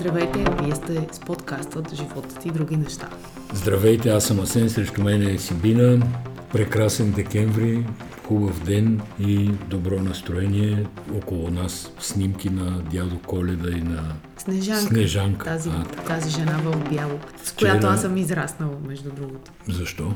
[0.00, 3.08] Здравейте, вие сте с подкастът Животът и други неща.
[3.52, 6.06] Здравейте, аз съм Асен, срещу мен е Сибина.
[6.52, 7.86] Прекрасен декември,
[8.26, 10.86] хубав ден и добро настроение.
[11.14, 14.02] Около нас снимки на дядо Коледа и на
[14.36, 14.80] Снежанка.
[14.86, 15.44] Снежанка.
[15.44, 19.50] Тази, А, тази жена в бяло, с Вчера- която аз съм израснала, между другото.
[19.68, 20.12] Защо?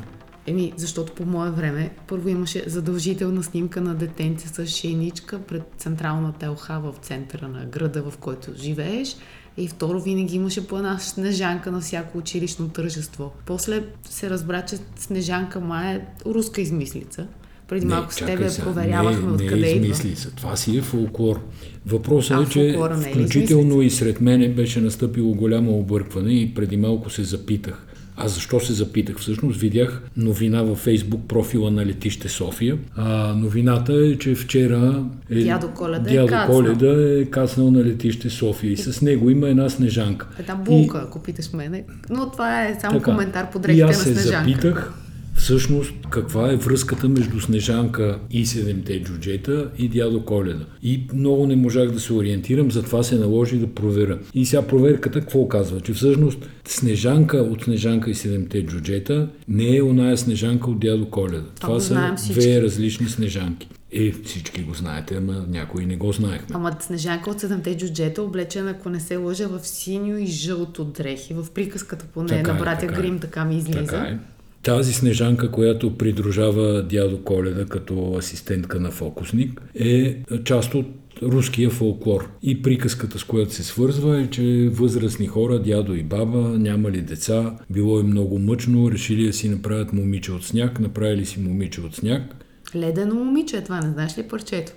[0.47, 6.45] Еми, защото по мое време първо имаше задължителна снимка на детенце с шейничка пред централната
[6.45, 9.15] елха в центъра на града, в който живееш.
[9.57, 13.31] И второ, винаги имаше по една снежанка на всяко училищно тържество.
[13.45, 17.27] После се разбра, че снежанка май е руска измислица.
[17.67, 18.63] Преди малко с тебе сега.
[18.63, 20.31] проверявахме не, откъде не е измислица.
[20.35, 21.39] Това си е фолклор.
[21.85, 22.59] Въпросът А, е, че
[22.97, 27.85] не е включително и сред мене беше настъпило голямо объркване и преди малко се запитах.
[28.21, 29.17] А защо се запитах?
[29.17, 32.77] Всъщност видях новина във Фейсбук профила на летище София.
[32.95, 36.57] А, новината е, че вчера е, Дядо Коледа е дядо кацнал.
[36.57, 40.27] Коледа е кацнал на летище София и с него има една снежанка.
[40.39, 41.83] Една булка, ако питаш мене.
[42.09, 43.11] Но това е само Така.
[43.11, 44.49] коментар по И дрехите на аз се Снежанка.
[44.51, 44.93] запитах
[45.39, 50.65] всъщност каква е връзката между Снежанка и седемте джуджета и дядо Коледа.
[50.83, 54.19] И много не можах да се ориентирам, затова се наложи да проверя.
[54.33, 55.81] И сега проверката какво казва?
[55.81, 61.43] Че всъщност Снежанка от Снежанка и седемте джуджета не е оная Снежанка от дядо Коледа.
[61.61, 63.67] Това го са две различни Снежанки.
[63.91, 66.47] Е, всички го знаете, ама някои не го знаехме.
[66.53, 71.33] Ама Снежанка от седемте джуджета, облечена, ако не се лъжа, в синьо и жълто дрехи.
[71.33, 73.01] В приказката поне Така на е, братя така е.
[73.01, 73.85] Грим така ми излиза.
[73.85, 74.17] Така е.
[74.63, 80.85] Тази снежанка, която придружава дядо Коледа като асистентка на фокусник, е част от
[81.21, 82.29] руския фолклор.
[82.43, 87.55] И приказката, с която се свързва е, че възрастни хора, дядо и баба, нямали деца,
[87.69, 91.95] било им много мъчно, решили да си направят момиче от сняг, направили си момиче от
[91.95, 92.35] сняг,
[92.75, 94.71] Ледено момиче това, не знаеш ли парчето?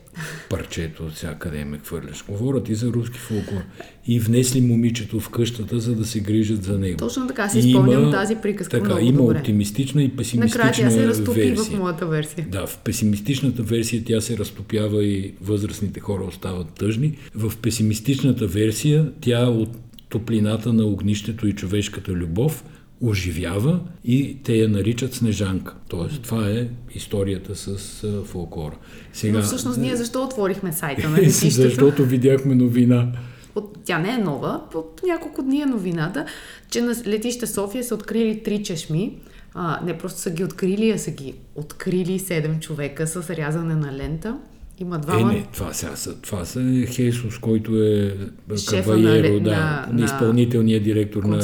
[0.51, 2.25] парчето от всякъде ме хвърляш.
[2.29, 3.61] Говорят и за руски фолклор.
[4.07, 6.97] И внесли момичето в къщата, за да се грижат за него.
[6.97, 9.39] Точно така си спомням тази приказка Така, много има добре.
[9.39, 11.65] оптимистична и песимистична Накрая тя се разтопи версия.
[11.65, 12.47] в моята версия.
[12.51, 17.17] Да, в песимистичната версия тя се разтопява и възрастните хора остават тъжни.
[17.35, 19.71] В песимистичната версия тя от
[20.09, 22.65] топлината на огнището и човешката любов
[23.03, 25.75] оживява и те я наричат Снежанка.
[25.89, 27.77] Тоест, това е историята с
[28.25, 28.77] фолклора.
[29.13, 31.63] Сега, Но всъщност ние защо отворихме сайта на летището?
[31.63, 33.13] защото видяхме новина.
[33.55, 36.27] От, тя не е нова, от няколко дни е новината,
[36.71, 39.19] че на летище София са открили три чешми.
[39.55, 43.93] А, не просто са ги открили, а са ги открили седем човека с рязане на
[43.93, 44.39] лента.
[44.83, 45.33] Има Е, двама.
[45.33, 48.17] не, това, сега, са, това са Хейсус, който е
[48.59, 51.37] Шефа Каваеро, на- да, на- на, изпълнителният директор на,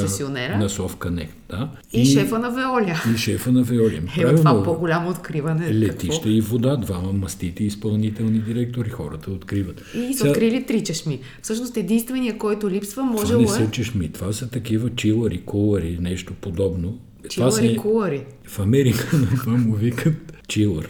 [0.58, 1.34] на Совканект.
[1.50, 1.70] Да.
[1.92, 3.02] И, шефа на Веоля.
[3.14, 4.02] И шефа на Веолия.
[4.18, 5.74] Е, това по-голямо откриване.
[5.74, 9.76] Летище и вода, двама мастити изпълнителни директори, хората откриват.
[9.76, 9.98] Какво?
[10.00, 11.20] И са Сега, открили три чешми.
[11.42, 15.98] Всъщност единственият, който липсва, това можело не е са чешми, това са такива чилари, кулари,
[16.00, 16.98] нещо подобно.
[17.20, 18.24] това чилари са, кулари.
[18.46, 20.14] в Америка на това му викат
[20.48, 20.88] чилър.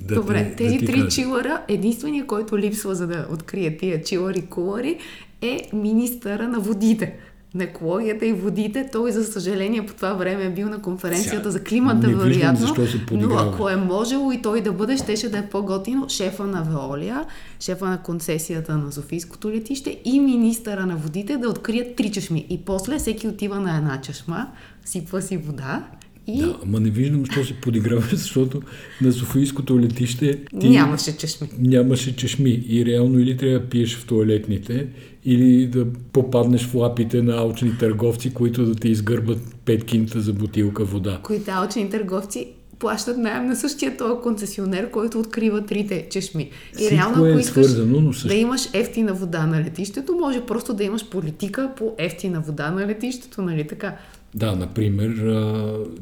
[0.00, 1.08] Да Добре, те- тези да ти три кажа.
[1.08, 4.98] чилъра, единственият, който липсва за да открие тия чилари кулари
[5.42, 7.14] е министъра на водите.
[7.54, 8.88] На екологията и водите.
[8.92, 12.20] Той, за съжаление, по това време е бил на конференцията Сега, за климата, не виждам
[12.22, 12.58] вероятно.
[12.58, 13.50] защо се но подиграва.
[13.50, 17.24] ако е можело и той да бъде, щеше да е по-готино шефа на Веолия,
[17.60, 22.46] шефа на концесията на Софийското летище и министъра на водите да открият три чешми.
[22.50, 24.46] И после всеки отива на една чешма,
[24.84, 25.84] сипва си вода
[26.28, 28.62] и Да, ама не виждам, защо се подиграваш, защото
[29.00, 31.48] на Софийското летище ти нямаше чешми.
[31.58, 34.86] нямаше чешми и реално или трябва да пиеш в туалетните,
[35.24, 40.32] или да попаднеш в лапите на алчни търговци, които да ти изгърбат 5 кинта за
[40.32, 41.20] бутилка вода.
[41.22, 46.42] които алчни търговци плащат найем на същия този концесионер, който открива трите чешми.
[46.42, 50.12] И Всичко реално, е ако искаш свързано, но също- да имаш ефтина вода на летището,
[50.14, 53.96] може просто да имаш политика по ефтина вода на летището, нали така?
[54.34, 55.08] Да, например,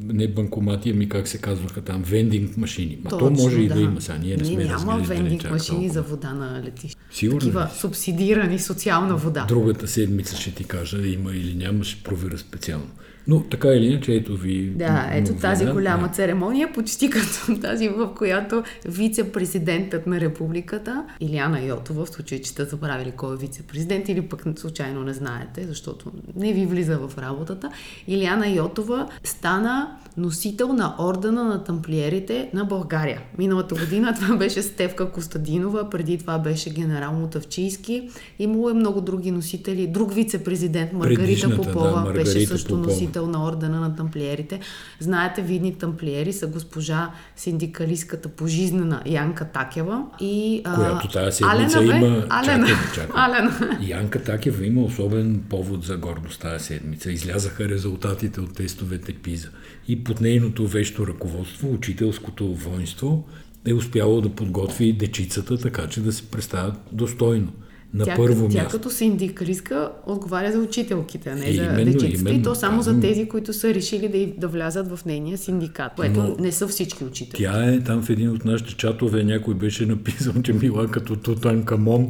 [0.01, 2.99] не банкомати, ами как се казваха там, вендинг машини.
[3.05, 3.81] Ма то Точно, може и да да.
[3.81, 5.93] има, сега ние не сме няма разглеждали вендинг чак машини толкова.
[5.95, 7.01] за вода на летище.
[7.11, 9.45] Сигурно Такива субсидирани социална вода.
[9.49, 12.91] Другата седмица ще ти кажа, има или няма, ще проверя специално.
[13.29, 15.41] Но така или иначе, ето ви Да, ето новина.
[15.41, 16.15] тази голяма Да.
[16.15, 22.65] церемония, почти като тази, в която вице-президентът на републиката, Иляна Йотова, в случай, че сте
[22.65, 27.71] забравили кой е вице-президент или пък случайно не знаете, защото не ви влиза в работата,
[28.09, 33.21] Илияна Йотова стана носител на ордена на тамплиерите на България.
[33.39, 38.09] Миналата година това беше Стевка Костадинова, преди това беше генерал Мутавчийски.
[38.39, 39.87] Имало е много други носители.
[39.87, 42.87] Друг вице-президент Маргарита Попова да, Маргарита беше също Попова.
[42.87, 44.61] носител на ордена на тамплиерите.
[45.01, 52.27] Знаете, видни тамплиери са госпожа синдикалистката пожизнена Янка Такева и Която тази седмица Алена, има...
[52.31, 52.67] Алена.
[52.67, 53.11] Чакай, чакай.
[53.15, 53.79] Алена.
[53.81, 57.13] Янка Такева има особен повод за гордост тази седмица.
[57.13, 59.49] Излязаха резултатите от тестовете ПИЗа
[59.89, 63.25] и под нейното вещо ръководство, учителското воинство,
[63.67, 67.53] е успяло да подготви дечицата така, че да се представят достойно.
[67.95, 68.77] На тя, първо тя място.
[68.77, 72.31] като синдикалистка отговаря за учителките, а не за именно, дечицата.
[72.31, 75.39] Именно, и то само казвам, за тези, които са решили да, да влязат в нейния
[75.39, 77.45] синдикат, което не са всички учители.
[77.45, 81.65] Тя е там в един от нашите чатове, някой беше написал, че била като Тутан
[81.65, 82.09] Камон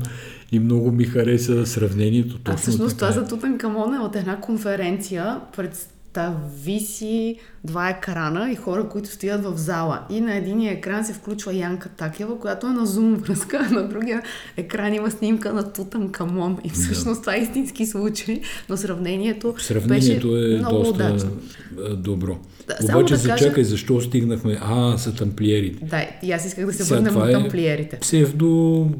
[0.52, 2.38] и много ми хареса сравнението.
[2.38, 3.12] Точно а всъщност това е.
[3.12, 5.88] за Тутан Камон е от една конференция пред
[6.64, 10.00] виси два екрана и хора, които стоят в зала.
[10.10, 13.88] И на единия екран се включва Янка Такева, която е на зум връзка, а на
[13.88, 14.22] другия
[14.56, 16.58] екран има снимка на Тутан Камон.
[16.64, 17.20] И всъщност да.
[17.20, 21.30] това е истински случай, но сравнението, сравнението беше е много доста удачно.
[21.96, 22.38] добро.
[22.66, 23.68] Да, Обаче да зачакай, кажа...
[23.68, 24.58] защо стигнахме?
[24.60, 25.84] А, са тамплиерите.
[25.84, 27.96] Да, и аз исках да се върнем на тамплиерите.
[27.96, 28.90] Е псевдо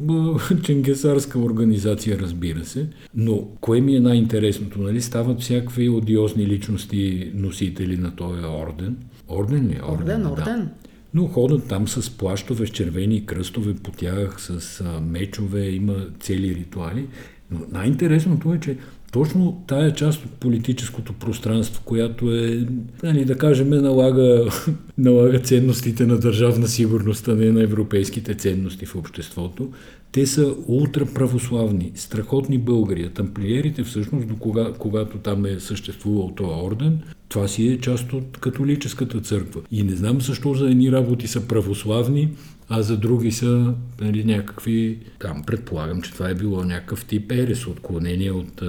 [0.62, 2.86] ченгесарска организация, разбира се.
[3.14, 4.80] Но кое ми е най-интересното?
[4.80, 5.00] Нали?
[5.00, 8.96] Стават всякакви одиозни личности носители на този орден.
[9.28, 9.80] Орден ли?
[9.88, 10.26] Орден, орден.
[10.26, 10.44] орден.
[10.44, 10.68] Да.
[11.14, 16.54] Но ходят там с плащове, с червени кръстове по тях, с а, мечове, има цели
[16.54, 17.06] ритуали.
[17.50, 18.76] Но най-интересното е, че
[19.16, 22.66] точно тая част от политическото пространство, която е,
[23.02, 24.50] нали, да кажем, налага,
[24.98, 29.70] налага ценностите на държавна сигурност, а не на европейските ценности в обществото,
[30.12, 33.08] те са ултраправославни, страхотни българи.
[33.08, 38.38] Тамплиерите всъщност, до кога, когато там е съществувал този орден, това си е част от
[38.38, 39.60] католическата църква.
[39.70, 42.28] И не знам защо за едни работи са православни,
[42.68, 44.98] а за други са нали, някакви...
[45.18, 48.62] Там предполагам, че това е било някакъв тип ерес, отклонение от,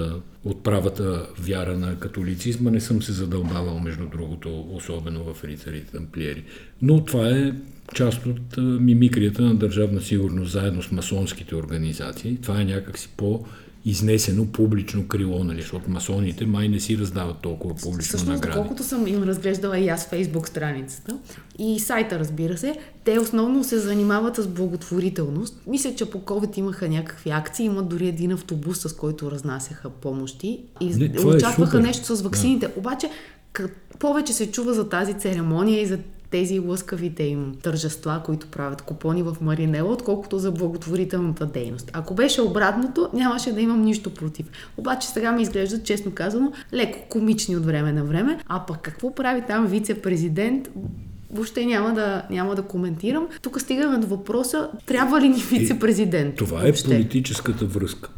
[0.43, 2.71] от правата вяра на католицизма.
[2.71, 6.43] Не съм се задълбавал, между другото, особено в рицарите тамплиери.
[6.81, 7.53] Но това е
[7.93, 12.37] част от мимикрията на държавна сигурност, заедно с масонските организации.
[12.41, 13.45] Това е някакси по-
[13.87, 18.57] изнесено публично крило, нали, защото масоните май не си раздават толкова публично Всъщност, награди.
[18.57, 21.17] колкото съм им разглеждала и аз Фейсбук страницата
[21.59, 25.61] и сайта, разбира се, те основно се занимават с благотворителност.
[25.67, 30.59] Мисля, че по COVID имаха някакви акции, имат дори един автобус, с който разнасяха помощи
[30.81, 32.67] и не, е участваха е нещо с ваксините.
[32.67, 32.73] Да.
[32.77, 33.09] Обаче,
[33.99, 39.23] повече се чува за тази церемония и за тези лъскавите им тържества, които правят купони
[39.23, 41.91] в Маринела, отколкото за благотворителната дейност.
[41.93, 44.45] Ако беше обратното, нямаше да имам нищо против.
[44.77, 48.39] Обаче сега ми изглеждат, честно казано, леко комични от време на време.
[48.47, 50.69] А пък какво прави там вице-президент?
[51.31, 53.27] Въобще няма да, няма да коментирам.
[53.41, 56.35] Тук стигаме до въпроса, трябва ли ни вице-президент?
[56.35, 56.89] Това е въобще?
[56.89, 58.09] политическата връзка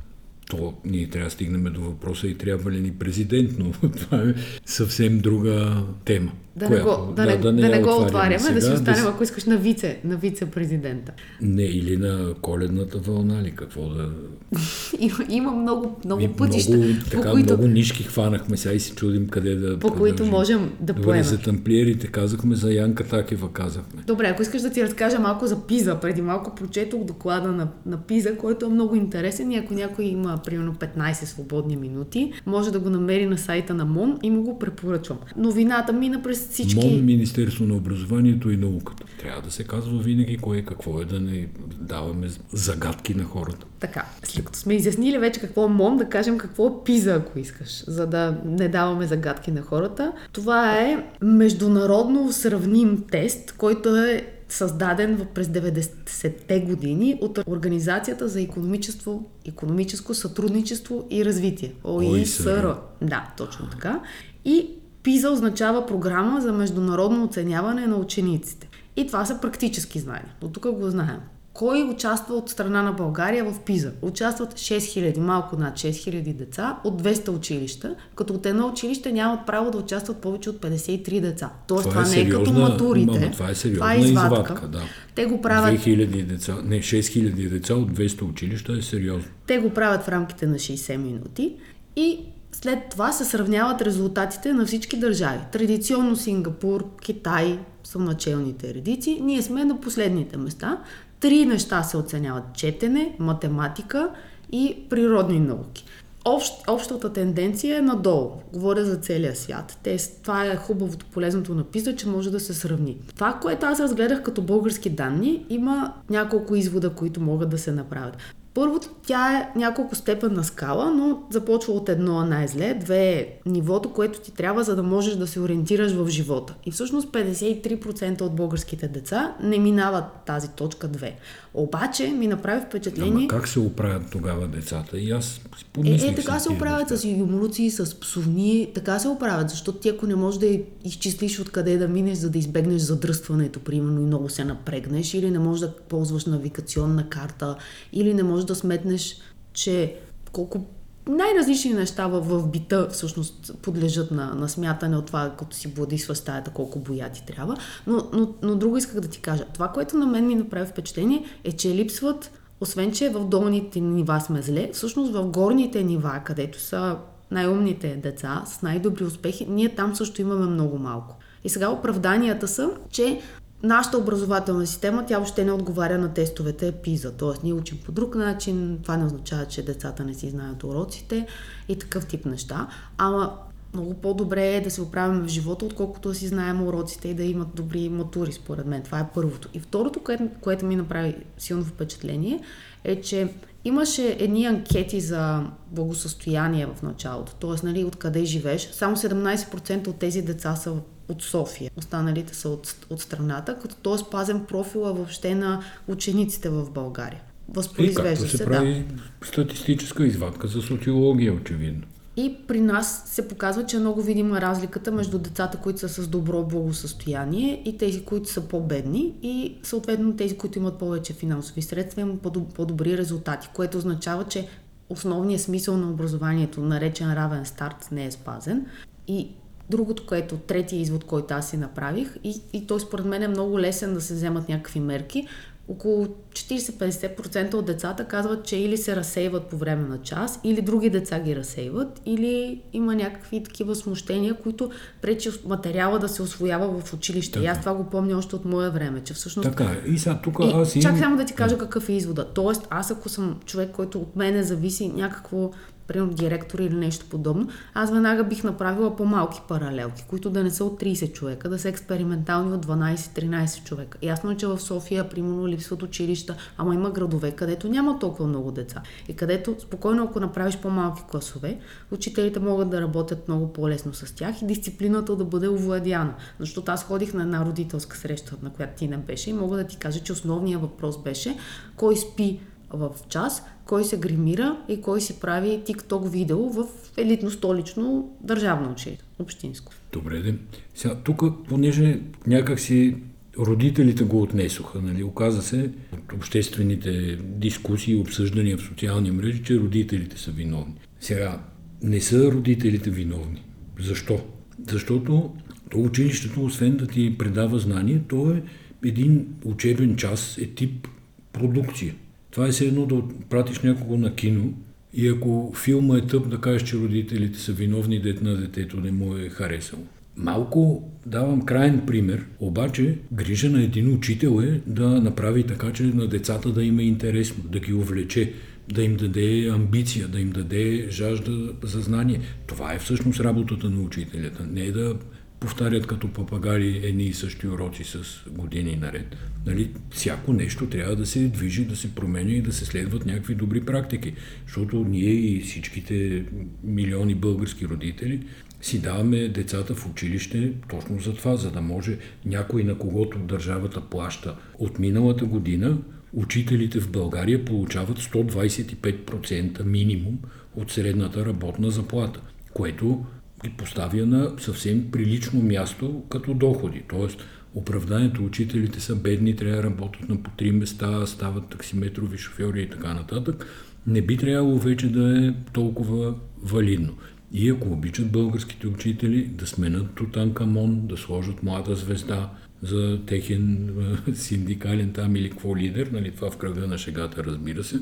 [0.50, 4.34] то ние трябва да стигнем до въпроса и трябва ли ни президент, но това е
[4.66, 6.32] съвсем друга тема.
[6.60, 8.62] Да, която, не го, да, да, не, да, не, да не го отваряме, сега, да
[8.62, 9.10] си останем, да...
[9.10, 11.12] ако искаш, на вице, на вице-президента.
[11.42, 14.10] Не, или на коледната вълна, или какво да...
[15.00, 16.78] има, има много, много и пътища.
[16.78, 17.54] Много, така, които...
[17.54, 20.00] много нишки хванахме сега и си чудим къде да По продължим.
[20.00, 21.24] които можем да Добре, поемем.
[21.24, 24.02] за тамплиерите казахме, за Янка Такева казахме.
[24.08, 27.98] Добре, ако искаш да ти разкажа малко за Пиза, преди малко прочетох доклада на, на
[27.98, 32.80] Пиза, който е много интересен и ако някой има примерно 15 свободни минути, може да
[32.80, 35.18] го намери на сайта на МОН и му го препоръчвам.
[35.38, 36.88] Новината мина през всички...
[36.88, 39.04] МОН, Министерство на образованието и науката.
[39.20, 41.48] Трябва да се казва винаги кое какво е, да не
[41.80, 43.66] даваме загадки на хората.
[43.80, 47.40] Така, след като сме изяснили вече какво е МОН, да кажем какво е ПИЗа, ако
[47.40, 50.12] искаш, за да не даваме загадки на хората.
[50.32, 59.26] Това е международно сравним тест, който е създаден през 90-те години от Организацията за економическо,
[59.46, 61.74] економическо сътрудничество и развитие.
[61.84, 62.76] ОИСР.
[63.02, 64.00] Да, точно така.
[64.46, 64.70] И
[65.04, 68.70] ПИЗа означава програма за международно оценяване на учениците.
[68.96, 70.34] И това са практически знания.
[70.42, 71.20] До тук го знаем.
[71.54, 73.92] Кой участва от страна на България в ПИЗа?
[74.02, 79.72] Участват 6000, малко над 6000 деца от 200 училища, като от едно училище нямат право
[79.72, 81.52] да участват повече от 53 деца.
[81.68, 83.20] Тоест това, това е не е като матурите.
[83.20, 84.36] Мама, това е сериозна това е извадка.
[84.36, 84.82] извадка да.
[85.16, 85.80] Те го правят...
[85.80, 89.30] 2000 деца, не, 6000 деца от 200 училища е сериозно.
[89.48, 91.56] Те го правят в рамките на 60 минути
[91.96, 92.20] и
[92.52, 95.40] след това се сравняват резултатите на всички държави.
[95.52, 99.20] Традиционно Сингапур, Китай са началните редици.
[99.22, 100.82] Ние сме на последните места.
[101.20, 102.44] Три неща се оценяват.
[102.54, 104.10] Четене, математика
[104.52, 105.86] и природни науки.
[106.26, 108.32] общ, общата тенденция е надолу.
[108.54, 109.78] Говоря за целия свят.
[109.84, 112.98] Те, това е хубавото, полезното на PISA, че може да се сравни.
[113.16, 118.18] Това, което аз разгледах като български данни, има няколко извода, които могат да се направят.
[118.54, 124.20] Първото, тя е няколко степенна скала, но започва от едно най-зле, две е нивото, което
[124.20, 126.56] ти трябва, за да можеш да се ориентираш в живота.
[126.66, 131.12] И всъщност 53% от българските деца не минават тази точка 2.
[131.54, 133.12] Обаче ми направи впечатление...
[133.12, 134.98] Ама как се оправят тогава децата?
[134.98, 139.08] И аз си помислих Е, е така се оправят с юморуци, с псовни, така се
[139.08, 143.60] оправят, защото ти ако не можеш да изчислиш откъде да минеш, за да избегнеш задръстването,
[143.60, 147.56] примерно, и много се напрегнеш, или не можеш да ползваш навигационна карта,
[147.94, 149.18] или не можеш да сметнеш,
[149.54, 149.96] че
[150.32, 150.66] колко
[151.08, 156.16] най-различни неща в, в бита всъщност подлежат на, на смятане от това, като си бладисва
[156.16, 157.58] стаята, колко боя ти трябва.
[157.88, 159.46] Но, но, но друго исках да ти кажа.
[159.54, 162.32] Това, което на мен ми направи впечатление, е, че липсват,
[162.62, 166.98] освен че в долните нива сме зле, всъщност в горните нива, където са
[167.32, 171.16] най-умните деца с най-добри успехи, ние там също имаме много малко.
[171.44, 173.22] И сега оправданията са, че
[173.64, 177.12] нашата образователна система, тя въобще не отговаря на тестовете ПИЗа.
[177.12, 181.28] Тоест, ние учим по друг начин, това не означава, че децата не си знаят уроците
[181.70, 182.68] и такъв тип неща.
[182.98, 183.38] Ама
[183.74, 187.24] много по-добре е да се оправим в живота, отколкото да си знаем уроците и да
[187.24, 188.84] имат добри матури, според мен.
[188.84, 189.50] Това е първото.
[189.54, 192.40] И второто, което, което ми направи силно впечатление,
[192.84, 193.34] е, че
[193.66, 197.34] имаше едни анкети за благосъстояние в началото.
[197.40, 198.70] Тоест, нали, откъде живееш.
[198.72, 200.74] Само 17% от тези деца са
[201.10, 201.72] от София.
[201.76, 207.22] Останалите са от, от страната, като то е спазен профила въобще на учениците в България.
[207.50, 209.28] Възпроизвежда и както се, се прави да.
[209.28, 211.84] статистическа извадка за социология, очевидно.
[212.20, 216.08] И при нас се показва, че е много видима разликата между децата, които са с
[216.08, 222.02] добро благосъстояние и тези, които са по-бедни и съответно тези, които имат повече финансови средства,
[222.02, 222.22] имат
[222.56, 224.48] по-добри резултати, което означава, че
[224.90, 228.66] основният смисъл на образованието, наречен равен старт, не е спазен.
[229.08, 229.30] И
[229.70, 233.60] Другото, което, третия извод, който аз си направих, и, и той според мен е много
[233.60, 235.28] лесен да се вземат някакви мерки,
[235.70, 240.90] около 40-50% от децата казват, че или се разсейват по време на час, или други
[240.90, 244.72] деца ги разсейват, или има някакви такива смущения, които
[245.02, 247.34] пречи материала да се освоява в училище.
[247.34, 247.46] Така.
[247.46, 249.50] И аз това го помня още от мое време, че всъщност...
[249.50, 250.74] Така И сега тук аз.
[250.82, 252.26] Чак само да ти кажа какъв е извода.
[252.34, 255.52] Тоест, аз ако съм човек, който от мене зависи някакво
[255.90, 260.66] примерно директор или нещо подобно, аз веднага бих направила по-малки паралелки, които да не са
[260.66, 263.98] от 30 човека, да са експериментални от 12-13 човека.
[264.02, 268.52] Ясно е, че в София, примерно, липсват училища, ама има градове, където няма толкова много
[268.52, 268.82] деца.
[269.08, 271.60] И където спокойно, ако направиш по-малки класове,
[271.92, 276.14] учителите могат да работят много по-лесно с тях и дисциплината да бъде овладяна.
[276.40, 279.68] Защото аз ходих на една родителска среща, на която ти не беше и мога да
[279.68, 281.38] ти кажа, че основният въпрос беше
[281.76, 282.40] кой спи
[282.74, 286.66] в час, кой се гримира и кой си прави тикток видео в
[286.98, 289.72] елитно столично държавно училище, общинско.
[289.94, 290.36] Добре, де.
[290.76, 292.96] Сега, тук, понеже някак си
[293.38, 295.04] родителите го отнесоха, нали?
[295.04, 300.76] Оказа се от обществените дискусии обсъждания в социални мрежи, че родителите са виновни.
[301.00, 301.42] Сега,
[301.82, 303.44] не са родителите виновни.
[303.80, 304.20] Защо?
[304.68, 305.34] Защото
[305.72, 308.44] то училището, освен да ти предава знание, то е
[308.86, 310.88] един учебен час, е тип
[311.34, 311.96] продукция.
[312.32, 314.54] Това е все едно да пратиш някого на кино
[314.94, 318.92] и ако филма е тъп, да кажеш, че родителите са виновни, дет на детето не
[318.92, 319.84] му е харесало.
[320.18, 326.08] Малко давам крайен пример, обаче грижа на един учител е да направи така, че на
[326.08, 328.34] децата да има интересно, да ги увлече,
[328.74, 332.20] да им даде амбиция, да им даде жажда за знание.
[332.48, 334.48] Това е всъщност работата на учителята.
[334.52, 334.96] Не е да
[335.40, 339.16] повтарят като папагали едни и същи уроци с години наред.
[339.46, 343.36] Нали, всяко нещо трябва да се движи, да се променя и да се следват някакви
[343.36, 344.14] добри практики.
[344.46, 346.26] Защото ние и всичките
[346.64, 348.24] милиони български родители
[348.62, 353.82] си даваме децата в училище точно за това, за да може някой на когото държавата
[353.82, 354.36] плаща.
[354.60, 355.78] От миналата година
[356.14, 360.20] учителите в България получават 125% минимум
[360.56, 362.22] от средната работна заплата,
[362.54, 363.06] което
[363.44, 366.84] ги поставя на съвсем прилично място като доходи.
[366.90, 372.62] Тоест, оправданието учителите са бедни, трябва да работят на по три места, стават таксиметрови шофьори
[372.62, 373.46] и така нататък,
[373.88, 376.98] не би трябвало вече да е толкова валидно.
[377.34, 382.30] И ако обичат българските учители да сменят Тутанкамон, да сложат млада звезда
[382.62, 383.70] за техен
[384.14, 387.80] синдикален там или какво лидер, нали, това в кръга на шегата, разбира се,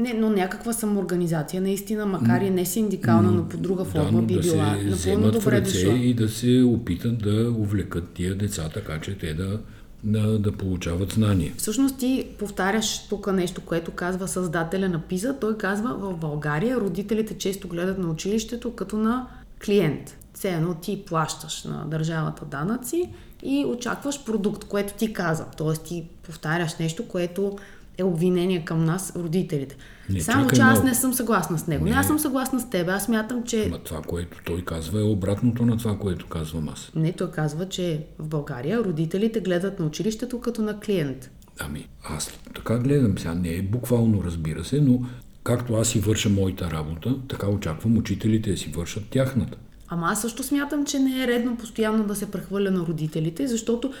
[0.00, 4.34] не, но някаква самоорганизация, наистина, макар и не синдикална, но по друга форма да, би
[4.34, 5.92] да била напълно добре дошла.
[5.92, 9.60] И да се опитат да увлекат тия деца, така че те да
[10.04, 11.52] да, да получават знания.
[11.56, 15.36] Всъщност ти повтаряш тук нещо, което казва създателя на ПИЗа.
[15.40, 19.26] Той казва в България родителите често гледат на училището като на
[19.64, 20.16] клиент.
[20.34, 23.10] Все едно ти плащаш на държавата данъци
[23.42, 25.44] и очакваш продукт, което ти каза.
[25.56, 27.58] Тоест ти повтаряш нещо, което
[28.00, 29.76] е обвинение към нас, родителите.
[30.10, 31.84] Не, Само, че аз не съм съгласна с него.
[31.84, 31.96] Не, Не.
[31.96, 32.88] аз съм съгласна с теб.
[32.88, 33.68] Аз мятам, че...
[33.70, 36.90] Ма това, което той казва, е обратното на това, което казвам аз.
[36.94, 41.30] Не, той казва, че в България родителите гледат на училището като на клиент.
[41.58, 43.34] Ами, аз така гледам сега.
[43.34, 45.02] Не е буквално, разбира се, но
[45.44, 49.58] както аз си върша моята работа, така очаквам учителите да си вършат тяхната.
[49.88, 53.92] Ама аз също смятам, че не е редно постоянно да се прехвърля на родителите, защото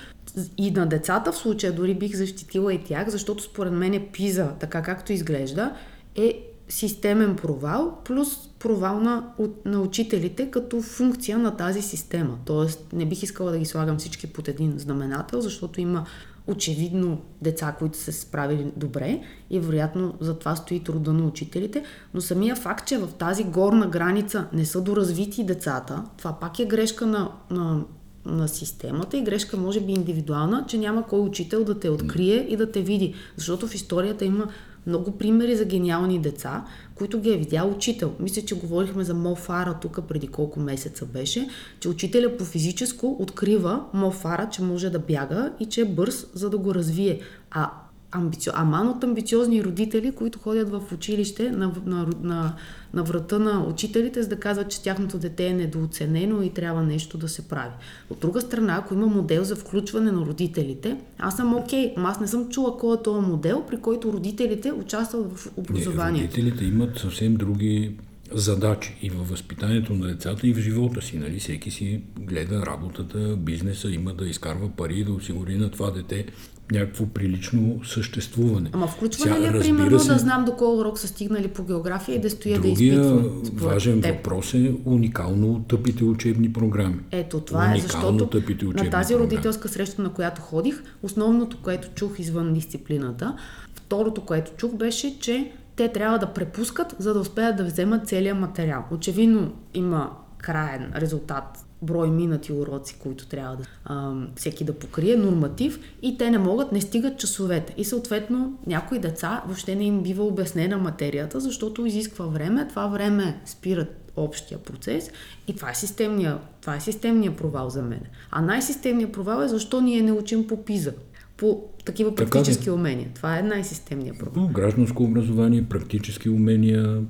[0.58, 4.52] и на децата в случая дори бих защитила и тях, защото според мен е пиза,
[4.60, 5.74] така както изглежда,
[6.16, 9.32] е системен провал, плюс провал на,
[9.64, 12.38] на учителите като функция на тази система.
[12.44, 16.06] Тоест, не бих искала да ги слагам всички под един знаменател, защото има
[16.46, 21.84] очевидно деца, които са се справили добре и вероятно за това стои труда на учителите,
[22.14, 26.64] но самия факт, че в тази горна граница не са доразвити децата, това пак е
[26.64, 27.84] грешка на, на,
[28.26, 32.56] на системата и грешка може би индивидуална, че няма кой учител да те открие и
[32.56, 34.48] да те види, защото в историята има
[34.86, 38.12] много примери за гениални деца, които ги е видял учител.
[38.20, 41.48] Мисля, че говорихме за Мо Фара тук преди колко месеца беше,
[41.80, 46.26] че учителя по физическо открива Мо Фара, че може да бяга и че е бърз,
[46.34, 47.20] за да го развие.
[47.50, 47.70] А
[48.12, 48.52] амбицио...
[48.56, 52.54] аман от амбициозни родители, които ходят в училище на, на, на,
[52.94, 57.18] на врата на учителите, за да казват, че тяхното дете е недооценено и трябва нещо
[57.18, 57.72] да се прави.
[58.10, 62.20] От друга страна, ако има модел за включване на родителите, аз съм окей, ама аз
[62.20, 66.36] не съм чула кой е този модел, при който родителите участват в Не, образованието.
[66.36, 67.92] родителите имат съвсем други
[68.32, 71.18] задачи и във възпитанието на децата и в живота си.
[71.18, 71.38] Нали?
[71.38, 76.26] Всеки си гледа работата, бизнеса, има да изкарва пари да осигури на това дете
[76.70, 78.70] някакво прилично съществуване.
[78.72, 81.64] Ама включване Сега, ли е, примерно, се, да знам до кой урок са стигнали по
[81.64, 83.42] география и да стоя да изпитвам?
[83.54, 84.16] важен теб?
[84.16, 86.96] въпрос е уникално тъпите учебни програми.
[87.10, 89.30] Ето, това е Уникално защото тъпите учебни на тази програми.
[89.30, 93.36] родителска среща, на която ходих, основното, което чух извън дисциплината,
[93.74, 98.38] второто, което чух беше, че те трябва да препускат, за да успеят да вземат целият
[98.38, 98.84] материал.
[98.90, 105.80] Очевидно има краен резултат брой минати уроци, които трябва да а, всеки да покрие, норматив
[106.02, 107.74] и те не могат, не стигат часовете.
[107.76, 113.40] И съответно някои деца въобще не им бива обяснена материята, защото изисква време, това време
[113.44, 115.10] спират общия процес
[115.48, 118.00] и това е системния, това е системния провал за мен.
[118.30, 120.92] А най-системният провал е защо ние не учим по ПИЗа,
[121.36, 122.74] по такива Така практически да.
[122.74, 123.08] умения.
[123.14, 124.42] Това е най-системният провал.
[124.42, 127.02] Но гражданско образование, практически умения,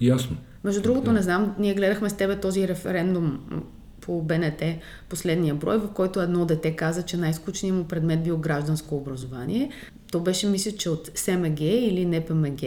[0.00, 0.36] ясно.
[0.64, 3.38] Между другото, не знам, ние гледахме с тебе този референдум
[4.08, 4.62] по БНТ,
[5.08, 9.70] последния брой, в който едно дете каза, че най-скучният му предмет бил гражданско образование.
[10.12, 12.60] То беше, мисля, че от СМГ или НПМГ,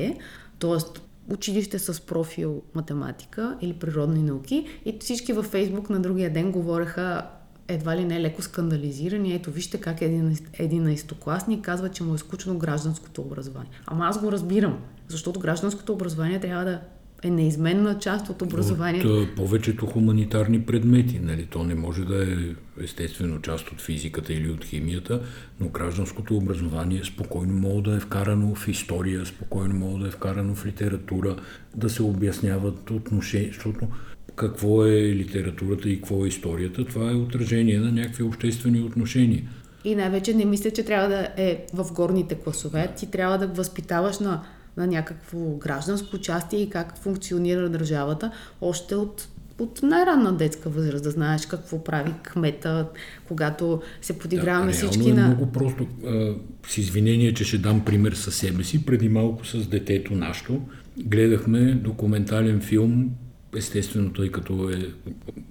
[0.60, 1.00] т.е.
[1.34, 7.28] училище с профил математика или природни науки и всички във Фейсбук на другия ден говореха
[7.68, 9.34] едва ли не леко скандализирани.
[9.34, 13.72] Ето, вижте как един, един наистокласник казва, че му е скучно гражданското образование.
[13.86, 14.78] Ама аз го разбирам,
[15.08, 16.80] защото гражданското образование трябва да
[17.24, 19.18] е неизменна част от образованието.
[19.18, 21.20] От повечето хуманитарни предмети.
[21.20, 21.46] Нали?
[21.46, 22.36] То не може да е
[22.84, 25.22] естествено част от физиката или от химията,
[25.60, 30.56] но гражданското образование спокойно може да е вкарано в история, спокойно може да е вкарано
[30.56, 31.36] в литература,
[31.76, 33.88] да се обясняват отношения, защото
[34.36, 39.44] какво е литературата и какво е историята, това е отражение на някакви обществени отношения.
[39.84, 42.94] И най-вече не мисля, че трябва да е в горните класове.
[42.98, 44.44] Ти трябва да възпитаваш на,
[44.78, 48.32] на някакво гражданско участие и как функционира държавата
[48.62, 49.28] още от,
[49.60, 52.88] от най-ранна детска възраст, да знаеш какво прави кмета,
[53.28, 55.28] когато се подиграваме да, всички е на...
[55.28, 55.88] много просто.
[56.06, 56.34] А,
[56.68, 58.86] с извинение, че ще дам пример със себе си.
[58.86, 60.62] Преди малко с детето нашето
[60.98, 63.10] гледахме документален филм,
[63.58, 64.90] естествено, тъй като е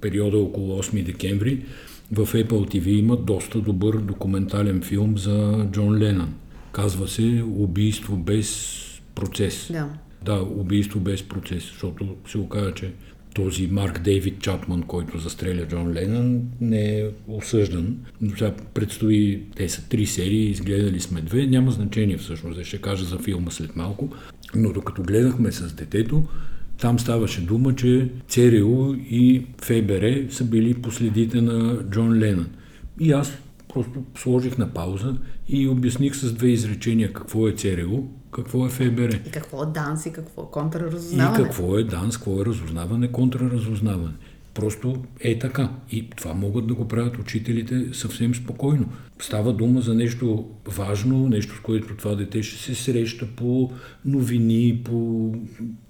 [0.00, 1.64] периода около 8 декември,
[2.12, 6.34] в Apple TV има доста добър документален филм за Джон Ленън.
[6.72, 8.80] Казва се Убийство без
[9.20, 9.68] процес.
[9.72, 9.88] Да.
[10.24, 12.92] Да, убийство без процес, защото се оказа, че
[13.34, 17.96] този Марк Дейвид Чапман, който застреля Джон Ленън, не е осъждан.
[18.20, 23.04] Но сега предстои, те са три серии, изгледали сме две, няма значение всъщност, ще кажа
[23.04, 24.08] за филма след малко.
[24.54, 26.24] Но докато гледахме с детето,
[26.80, 32.48] там ставаше дума, че ЦРУ и ФБР са били последите на Джон Ленън.
[33.00, 33.38] И аз
[33.72, 35.16] просто сложих на пауза
[35.48, 38.02] и обясних с две изречения какво е ЦРУ,
[38.32, 39.10] какво е ФБР.
[39.26, 41.44] И какво е ДАНС и какво е И контраразузнаване.
[41.44, 44.14] какво е ДАНС, какво е разузнаване, контраразузнаване.
[44.54, 45.70] Просто е така.
[45.90, 48.88] И това могат да го правят учителите съвсем спокойно.
[49.18, 53.70] Става дума за нещо важно, нещо с което това дете ще се среща по
[54.04, 55.34] новини, по,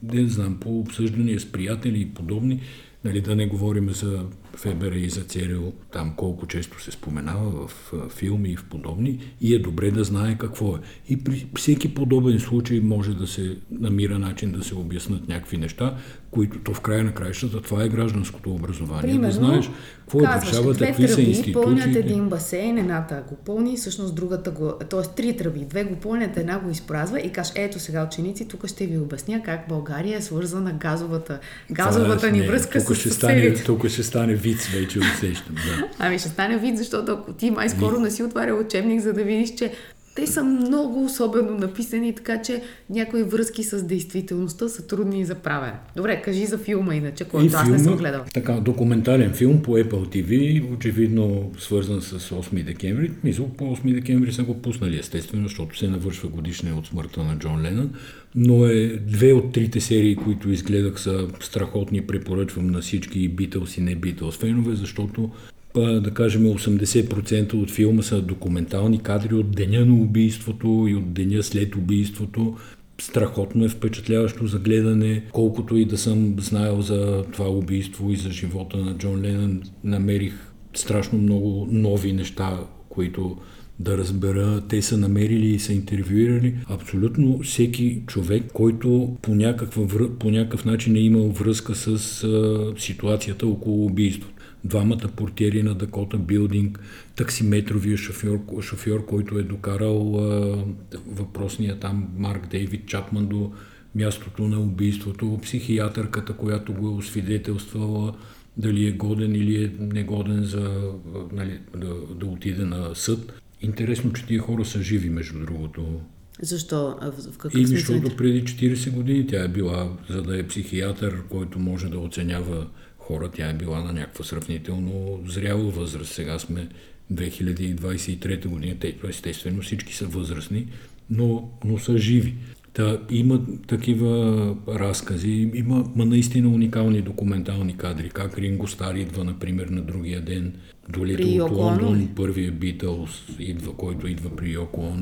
[0.02, 2.60] не знам, по обсъждания с приятели и подобни.
[3.04, 4.24] Нали, да не говорим за
[4.56, 9.54] Фебера и за Церил, там колко често се споменава в филми и в подобни, и
[9.54, 10.78] е добре да знае какво е.
[11.08, 15.96] И при всеки подобен случай може да се намира начин да се обяснат някакви неща,
[16.30, 19.02] които то в края на краищата това е гражданското образование.
[19.02, 21.52] Примерно, да знаеш какво е държавата, какви са институциите.
[21.52, 25.14] пълнят един басейн, едната го пълни, всъщност другата го, т.е.
[25.16, 28.86] три тръби, две го пълнят, една го изпразва и каже, ето сега ученици, тук ще
[28.86, 31.38] ви обясня как България е свързана газовата,
[31.70, 35.54] газовата е, ни не, връзка тук с ще стане, Тук ще стане вид, вече усещам.
[35.54, 35.88] Да.
[35.98, 39.24] Ами ще стане вид, защото ако ти май скоро не си отваря учебник, за да
[39.24, 39.72] видиш, че
[40.14, 45.74] те са много особено написани, така че някои връзки с действителността са трудни за правене.
[45.96, 48.24] Добре, кажи за филма иначе, който аз не съм гледал.
[48.34, 53.10] Така, документален филм по Apple TV, очевидно свързан с 8 декември.
[53.24, 57.38] Мисля, по 8 декември са го пуснали, естествено, защото се навършва годишния от смъртта на
[57.38, 57.90] Джон Ленън.
[58.34, 63.80] Но е две от трите серии, които изгледах са страхотни, препоръчвам на всички Битълс и
[63.80, 65.30] не Битълс фенове, защото
[65.74, 71.42] да кажем 80% от филма са документални кадри от деня на убийството и от деня
[71.42, 72.56] след убийството.
[73.00, 78.30] Страхотно е впечатляващо за гледане, колкото и да съм знаел за това убийство и за
[78.30, 80.34] живота на Джон Ленън, намерих
[80.74, 83.36] страшно много нови неща, които
[83.78, 84.62] да разбера.
[84.68, 89.82] Те са намерили и са интервюирали абсолютно всеки човек, който по, някаква,
[90.18, 96.18] по някакъв начин е имал връзка с а, ситуацията около убийството двамата портиери на Дакота
[96.18, 96.80] Билдинг,
[97.16, 100.64] таксиметровия шофьор, шофьор който е докарал а,
[101.06, 103.52] въпросния там Марк Дейвид Чапман до
[103.94, 108.14] мястото на убийството, психиатърката, която го е освидетелствала,
[108.56, 110.92] дали е годен или е негоден за
[111.32, 113.32] нали, да, да отиде на съд.
[113.60, 116.00] Интересно, че тия хора са живи, между другото.
[116.42, 116.96] Защо?
[117.02, 121.58] В какъв И защото преди 40 години тя е била, за да е психиатър, който
[121.58, 122.66] може да оценява
[123.00, 126.12] хора, тя е била на някаква сравнително зряла възраст.
[126.12, 126.68] Сега сме
[127.12, 130.66] 2023 година, те естествено всички са възрастни,
[131.10, 132.34] но, но са живи.
[132.72, 139.66] Та, има такива разкази, има ма наистина уникални документални кадри, как Ринго Стар идва, например,
[139.66, 140.54] на другия ден.
[140.88, 144.92] До лето от Лондон, първия Битълс идва, който идва при Йоко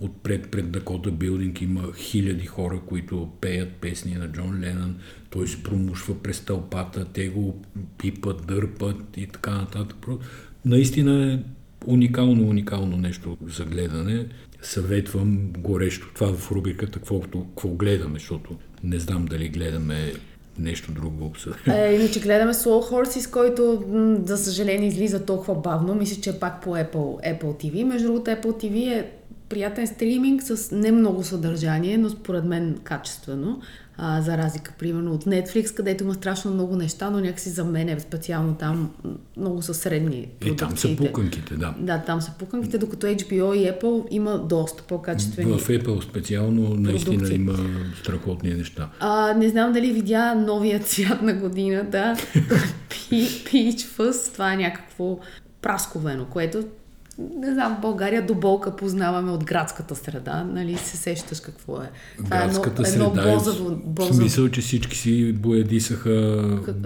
[0.00, 4.96] отпред пред Дакота Билдинг има хиляди хора, които пеят песни на Джон Ленън,
[5.30, 7.62] той се промушва през тълпата, те го
[7.98, 10.06] пипат, дърпат и така нататък.
[10.64, 11.38] Наистина е
[11.86, 14.26] уникално, уникално нещо за гледане.
[14.62, 20.12] Съветвам горещо това в рубриката, какво, какво гледаме, защото не знам дали гледаме
[20.58, 21.32] нещо друго.
[21.68, 23.84] Е, иначе гледаме Soul Horses, който,
[24.24, 25.94] за съжаление, излиза толкова бавно.
[25.94, 27.84] Мисля, че е пак по Apple, Apple TV.
[27.84, 29.10] Между другото, Apple TV е
[29.48, 33.60] приятен стриминг с не много съдържание, но според мен качествено
[34.02, 37.88] а, за разлика, примерно, от Netflix, където има страшно много неща, но някакси за мен
[37.88, 38.90] е специално там
[39.36, 41.74] много са средни И там са пуканките, да.
[41.78, 47.34] Да, там са пуканките, докато HBO и Apple има доста по-качествени В Apple специално наистина
[47.34, 47.56] има
[48.02, 48.88] страхотни неща.
[49.00, 52.16] А, не знам дали видя новия цвят на годината,
[53.10, 55.18] Peach Fuzz, това е някакво
[55.62, 56.64] прасковено, което
[57.36, 61.90] не знам, България до болка познаваме от градската среда, нали се сещаш какво е.
[62.16, 64.14] Това градската е едно, едно среда бозаво, бозаво...
[64.14, 66.42] В смисъл, че всички си боядисаха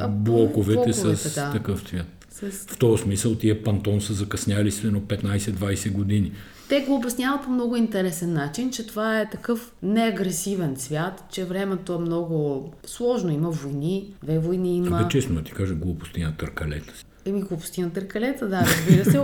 [0.08, 1.52] блоковете, блоковете с да.
[1.52, 2.06] такъв цвят.
[2.30, 2.50] С...
[2.50, 6.32] В този смисъл тия пантон са закъсняли свено 15-20 години.
[6.68, 11.94] Те го обясняват по много интересен начин, че това е такъв неагресивен свят, че времето
[11.94, 13.30] е много сложно.
[13.30, 15.00] Има войни, две войни има.
[15.00, 16.92] Абе, честно ти кажа глупости на търкалета.
[17.26, 19.20] Еми, глупости на търкалета, да, разбира се,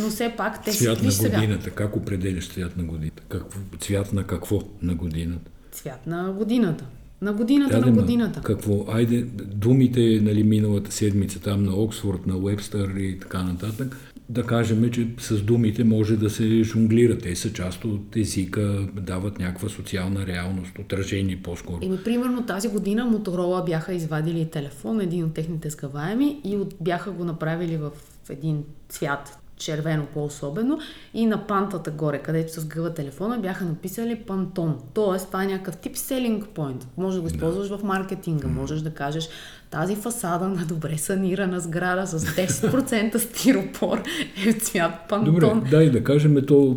[0.00, 1.74] но все пак те Цвят на годината, сега.
[1.74, 3.22] как определяш цвят на годината?
[3.28, 5.50] Какво, цвят на какво на годината?
[5.72, 6.84] Цвят на годината.
[7.22, 8.40] На годината, да, на годината.
[8.40, 8.84] Какво?
[8.88, 9.22] Айде,
[9.54, 13.96] думите, нали, миналата седмица там на Оксфорд, на Уебстър и така нататък,
[14.28, 17.18] да кажем, че с думите може да се жонглира.
[17.18, 21.78] Те са част от езика, дават някаква социална реалност, отражение по-скоро.
[21.82, 27.10] Еми, примерно тази година Моторола бяха извадили телефон, един от техните скаваеми и от, бяха
[27.10, 27.90] го направили в
[28.30, 30.78] един цвят, червено по-особено
[31.14, 34.78] и на пантата горе, където с гъва телефона, бяха написали пантон.
[34.94, 36.84] Тоест, това е някакъв тип селинг point.
[36.96, 37.78] Може да го използваш да.
[37.78, 39.28] в маркетинга, можеш да кажеш
[39.70, 44.02] тази фасада на добре санирана сграда с 10% стиропор
[44.46, 45.34] е цвят пантон.
[45.34, 46.76] Добре, дай да кажем, то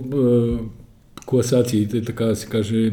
[1.25, 2.91] класациите, така да се каже,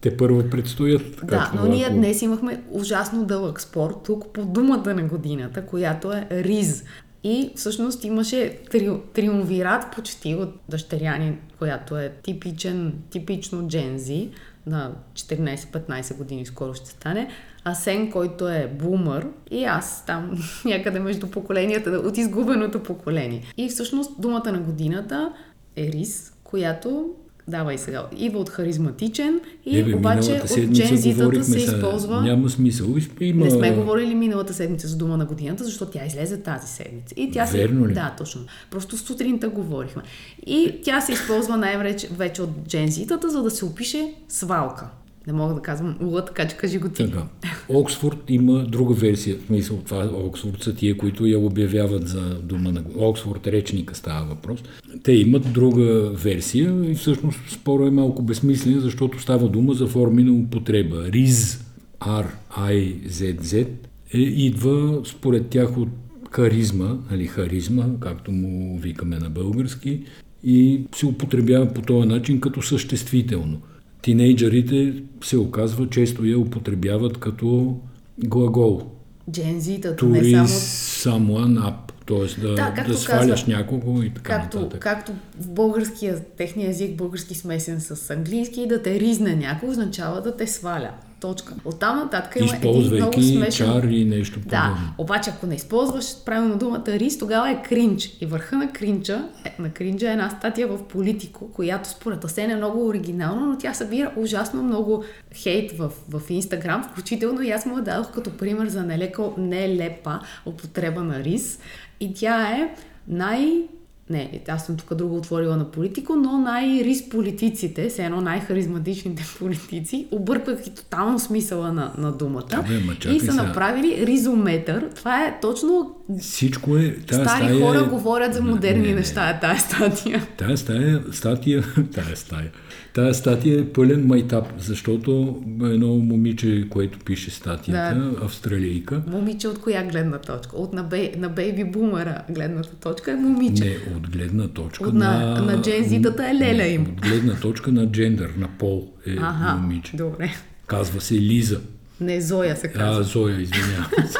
[0.00, 1.02] те първо предстоят.
[1.24, 6.12] Да, но ние ако- днес имахме ужасно дълъг спор тук по думата на годината, която
[6.12, 6.84] е риз.
[7.24, 14.30] И всъщност имаше три, триумвират почти от дъщеряни, която е типичен, типично джензи
[14.66, 17.28] на 14-15 години скоро ще стане.
[17.64, 23.42] Асен, който е бумър и аз там някъде между поколенията, от изгубеното поколение.
[23.56, 25.32] И всъщност думата на годината
[25.76, 27.14] е риз, която
[27.48, 28.06] Давай сега.
[28.16, 31.76] Идва от харизматичен и Е, бе, обаче от джензитата се сега.
[31.76, 32.22] използва...
[32.22, 32.86] Няма смисъл.
[33.20, 33.44] Има...
[33.44, 37.14] Не сме говорили миналата седмица за дума на годината, защото тя излезе тази седмица.
[37.16, 37.88] И тя Верно се...
[37.90, 37.94] ли?
[37.94, 38.40] Да, точно.
[38.70, 40.02] Просто сутринта говорихме.
[40.46, 44.86] И тя се използва най-вече вече от джензитата, за да се опише свалка.
[45.26, 47.04] Не мога да казвам ула, така че кажи го ти.
[47.04, 47.26] Така.
[47.68, 49.36] Оксфорд има друга версия.
[49.36, 54.26] В смисъл, това Оксфорд са тия, които я обявяват за дума на Оксфорд речника става
[54.26, 54.60] въпрос.
[55.02, 60.24] Те имат друга версия и всъщност спора е малко безсмислен, защото става дума за форми
[60.24, 61.04] на употреба.
[61.12, 61.64] РИЗ,
[62.00, 63.66] R-I-Z-Z,
[64.14, 65.88] е, идва според тях от
[66.30, 70.00] харизма, нали, харизма, както му викаме на български,
[70.44, 73.60] и се употребява по този начин като съществително.
[74.02, 77.76] Тинейджърите се оказва често я употребяват като
[78.18, 78.82] глагол.
[79.30, 81.28] Джензитата, не To само...
[81.28, 81.74] someone up,
[82.06, 82.40] т.е.
[82.40, 84.80] да, Да, да, сваляш казва- някого и така Както, нататък.
[84.80, 90.36] както в българския, техния език, български смесен с английски, да те ризне някой, означава да
[90.36, 90.90] те сваля.
[91.22, 91.54] Точка.
[91.64, 93.66] Оттам нататък има един много Използвайки смешен...
[93.66, 94.94] чар и нещо Да, подобно.
[94.98, 98.10] обаче ако не използваш правилно думата риз, тогава е кринч.
[98.20, 102.50] И върха на кринча, е, на кринча е една статия в Политико, която според Асен
[102.50, 105.04] е много оригинална, но тя събира ужасно много
[105.34, 110.20] хейт в, в Инстаграм, включително и аз му я дадох като пример за нелеко, нелепа
[110.46, 111.58] употреба на риз.
[112.00, 112.74] И тя е
[113.08, 113.62] най...
[114.12, 120.06] Не, аз съм тук друго отворила на политико, но най-риз политиците, все едно най-харизматичните политици,
[120.10, 122.46] обърквайки тотално смисъла на, на думата.
[122.50, 123.42] Да, бе, ма и са сега.
[123.42, 124.88] направили ризометър.
[124.96, 126.96] Това е точно Всичко е...
[126.96, 127.82] Тая Стари стая хора е...
[127.82, 128.94] говорят за Не, модерни не, не.
[128.94, 130.26] неща, е тази статия.
[130.36, 132.50] Тая стая, статия, тая стая,
[132.94, 138.24] тая статия е пълен майтап, защото едно момиче, което пише статията, Да.
[138.24, 140.56] австралийка, Момиче от коя гледна точка?
[140.56, 143.64] От на, бей, на бейби бумера гледната точка е момиче.
[143.64, 146.82] не от гледна точка От на- на джензитата е леля не, им.
[146.82, 149.96] От гледна точка на джендър, на пол е Ага, момиче.
[149.96, 150.30] добре.
[150.66, 151.60] Казва се Лиза.
[152.00, 153.00] Не, Зоя се казва.
[153.00, 154.18] А, Зоя, извинявам се.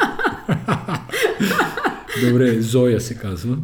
[2.23, 3.57] Добре, Зоя се казва.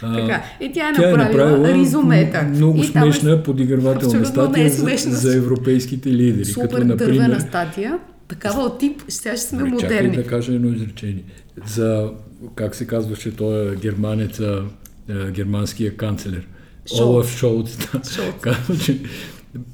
[0.00, 0.42] Така.
[0.60, 2.44] И тя е Тя е направила, направила ризометър.
[2.44, 5.12] много и там е смешна подигравателна не статия е за, смешна.
[5.12, 6.44] за европейските лидери.
[6.44, 7.98] супер като, например, дървена статия.
[8.28, 10.16] Такава от тип, сега ще сме Чакай модерни.
[10.16, 11.22] да кажа едно изречение.
[11.66, 12.10] За,
[12.54, 14.62] как се казваше той германец, а,
[15.10, 16.46] а, германския канцлер?
[16.88, 17.00] Шолц.
[17.00, 17.76] Олаф Шолц.
[17.76, 18.10] да.
[18.10, 18.34] Шолц.
[18.40, 18.98] Казва, че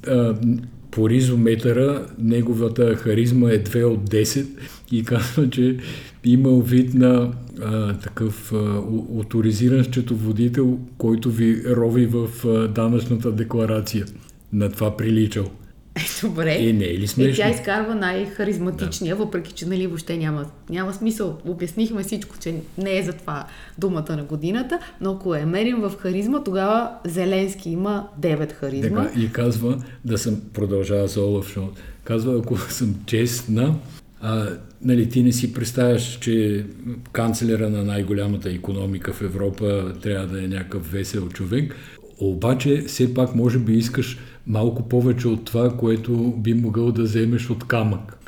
[0.08, 0.34] а,
[0.92, 4.46] по ризометъра неговата харизма е 2 от 10
[4.92, 5.76] и казва, че
[6.24, 8.82] имал вид на а, такъв а,
[9.18, 14.06] авторизиран счетоводител, който ви рови в а, данъчната декларация.
[14.52, 15.50] На това приличал.
[15.96, 16.56] Е, добре.
[16.60, 17.36] Е, не е ли И смешно?
[17.36, 21.38] тя изкарва най-харизматичния, въпреки че нали, въобще няма, няма смисъл.
[21.44, 23.46] Обяснихме всичко, че не е за това
[23.78, 29.04] думата на годината, но ако е мерим в харизма, тогава Зеленски има 9 харизма.
[29.04, 31.58] Така, и казва да съм, продължава за Олаф
[32.04, 33.74] казва, ако съм честна,
[34.20, 34.46] а,
[34.82, 36.66] нали, ти не си представяш, че
[37.12, 41.76] канцлера на най-голямата економика в Европа трябва да е някакъв весел човек,
[42.18, 47.50] обаче все пак може би искаш малко повече от това, което би могъл да вземеш
[47.50, 48.18] от камък.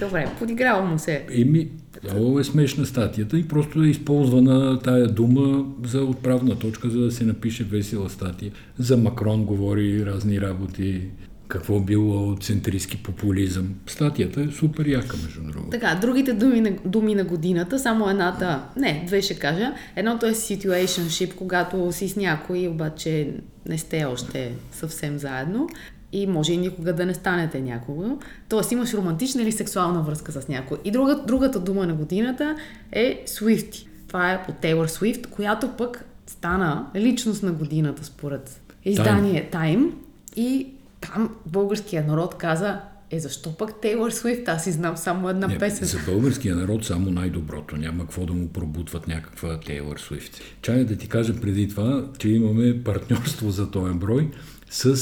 [0.00, 1.26] Добре, подиграва му се.
[1.30, 1.68] Еми,
[2.14, 7.10] много е смешна статията и просто е използвана тая дума за отправна точка, за да
[7.10, 8.52] се напише весела статия.
[8.78, 11.02] За Макрон говори разни работи,
[11.48, 13.74] какво било центристски популизъм.
[13.86, 15.70] Статията е супер яка, между другото.
[15.70, 19.72] Така, другите думи на, думи на годината, само едната, не, две ще кажа.
[19.96, 23.34] Едното е situationship, когато си с някой, обаче
[23.68, 25.68] не сте още съвсем заедно
[26.12, 28.16] и може и никога да не станете някога.
[28.48, 30.78] Тоест имаш романтична или сексуална връзка с някой.
[30.84, 32.56] И друга, другата дума на годината
[32.92, 33.86] е Swifty.
[34.08, 39.90] Това е от Тейлор Свифт, която пък стана личност на годината според издание Time.
[40.36, 40.66] И
[41.00, 44.48] там българския народ каза, е защо пък Тейлор Свифт?
[44.48, 45.88] Аз си знам само една Не, песен.
[45.88, 47.76] за българския народ само най-доброто.
[47.76, 50.40] Няма какво да му пробутват някаква Тейлор Свифт.
[50.62, 54.30] Чая да ти кажа преди това, че имаме партньорство за този брой
[54.70, 54.96] с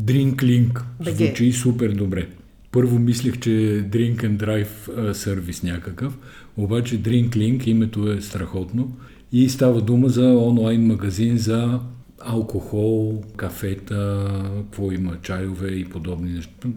[0.00, 0.80] DrinkLink.
[1.00, 2.28] Звучи супер добре.
[2.72, 3.50] Първо мислех, че
[3.90, 6.18] Drink and Drive сервис някакъв,
[6.56, 8.96] обаче DrinkLink името е страхотно
[9.32, 11.80] и става дума за онлайн магазин за
[12.20, 16.68] алкохол, кафета, какво има, чайове и подобни неща.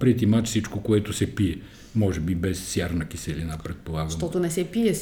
[0.00, 1.56] Преди мач всичко, което се пие.
[1.94, 4.10] Може би без сярна киселина, предполагам.
[4.10, 4.94] Защото не се пие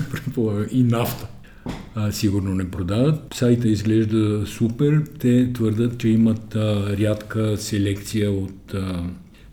[0.12, 0.66] предполагам.
[0.72, 1.28] И нафта.
[1.94, 3.34] А, сигурно не продават.
[3.34, 5.02] Сайта изглежда супер.
[5.18, 8.74] Те твърдат, че имат а, рядка селекция от...
[8.74, 9.04] А,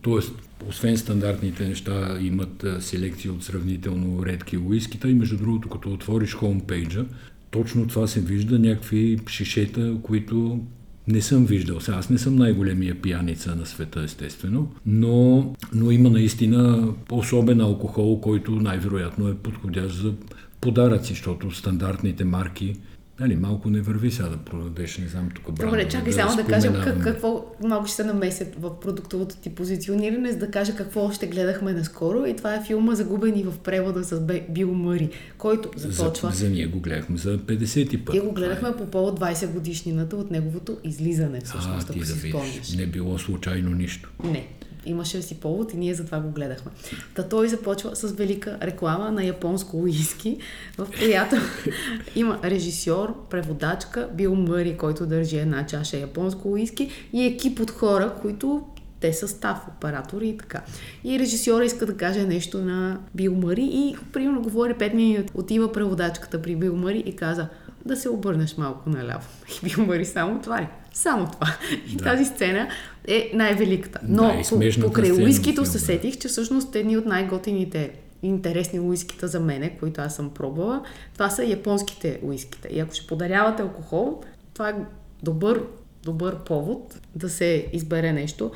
[0.01, 0.31] тоест,
[0.69, 7.05] освен стандартните неща, имат селекция от сравнително редки уискита и между другото, като отвориш хомпейджа,
[7.51, 10.59] точно това се вижда, някакви шишета, които
[11.07, 11.79] не съм виждал.
[11.79, 18.21] Сега аз не съм най-големия пияница на света, естествено, но, но има наистина особен алкохол,
[18.21, 20.13] който най-вероятно е подходящ за
[20.61, 22.75] подаръци, защото стандартните марки
[23.19, 25.65] Нали, малко не върви сега да продадеш, не знам тук бранда.
[25.65, 29.55] Добре, чакай да само да кажем как, какво малко ще се намесят в продуктовото ти
[29.55, 32.25] позициониране, за да кажа какво още гледахме наскоро.
[32.25, 36.31] И това е филма Загубени в превода с Бил Мъри, който започва...
[36.31, 38.15] За, за ние го гледахме за 50 ти път.
[38.15, 42.29] И го гледахме по повод 20 годишнината от неговото излизане, всъщност, а, ти да си
[42.29, 42.73] спомняш.
[42.77, 44.11] Не било случайно нищо.
[44.23, 44.47] Не,
[44.85, 46.71] имаше си повод и ние затова го гледахме.
[47.15, 50.37] Та той започва с велика реклама на японско уиски,
[50.77, 51.35] в която
[52.15, 58.13] има режисьор, преводачка, Бил Мъри, който държи една чаша японско уиски и екип от хора,
[58.21, 58.65] които
[58.99, 60.61] те са став, оператори и така.
[61.03, 65.31] И режисьора иска да каже нещо на Бил Мъри и примерно говори 5 минути.
[65.33, 67.47] Отива преводачката при Бил Мъри и каза
[67.85, 69.27] да се обърнеш малко наляво.
[69.63, 70.67] И Бил Мъри само това ли?
[70.93, 71.47] Само това.
[71.87, 72.03] И да.
[72.03, 72.67] тази сцена
[73.07, 73.99] е най-великата.
[74.03, 77.91] Но да, по, покрай уискито се сетих, че всъщност едни от най-готините
[78.23, 82.67] интересни уискита за мене, които аз съм пробвала, това са японските уискита.
[82.71, 84.21] И ако ще подарявате алкохол,
[84.53, 84.75] това е
[85.23, 85.63] добър,
[86.03, 88.51] добър повод да се избере нещо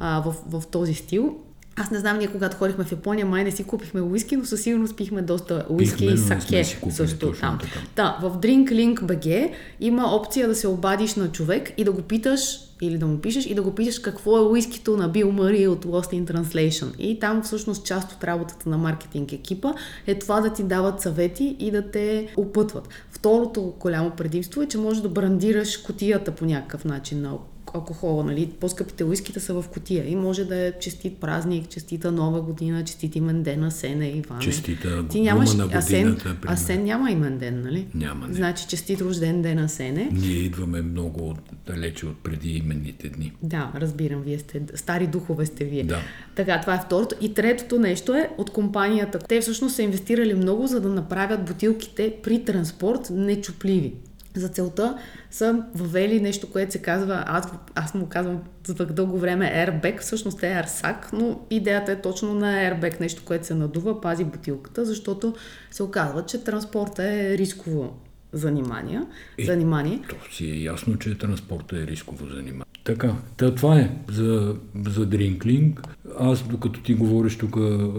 [0.00, 1.38] а, в, в този стил.
[1.80, 4.62] Аз не знам, ние когато ходихме в Япония, май не си купихме уиски, но със
[4.62, 7.58] сигурност пихме доста уиски и саке също там.
[7.58, 7.80] Така.
[7.96, 12.02] Да, в Drink Link BG има опция да се обадиш на човек и да го
[12.02, 12.40] питаш
[12.80, 15.84] или да му пишеш и да го питаш какво е уискито на Бил Мъри от
[15.84, 16.96] Lost in Translation.
[16.98, 19.72] И там всъщност част от работата на маркетинг екипа
[20.06, 22.88] е това да ти дават съвети и да те опътват.
[23.10, 27.34] Второто голямо предимство е, че можеш да брандираш котията по някакъв начин на
[27.74, 28.50] алкохола, нали?
[28.60, 33.16] По-скъпите уиските са в котия и може да е честит празник, честита нова година, честит
[33.16, 34.42] имен ден на Сене и Иване.
[34.42, 37.86] Честита Ти нямаш, на годината, Асен, Асен няма имен ден, нали?
[37.94, 38.34] Няма, не.
[38.34, 40.08] Значи честит рожден ден на Сене.
[40.12, 43.32] Ние идваме много далече от преди именните дни.
[43.42, 45.84] Да, разбирам, вие сте стари духове сте вие.
[45.84, 46.00] Да.
[46.34, 47.14] Така, това е второто.
[47.20, 49.18] И третото нещо е от компанията.
[49.18, 53.94] Те всъщност са инвестирали много, за да направят бутилките при транспорт нечупливи.
[54.38, 54.98] За целта
[55.30, 60.00] са въвели нещо, което се казва, аз, аз му казвам за так дълго време airbag,
[60.00, 64.84] всъщност е арсак, но идеята е точно на airbag, нещо, което се надува, пази бутилката,
[64.84, 65.34] защото
[65.70, 67.98] се оказва, че транспорта е рисково
[68.32, 69.00] занимание.
[69.38, 70.00] Е, занимание.
[70.08, 72.64] То си е ясно, че транспорта е рисково занимание.
[72.84, 74.56] Така, та това е за,
[74.88, 75.80] за Drinklink.
[76.18, 77.56] Аз, докато ти говориш, тук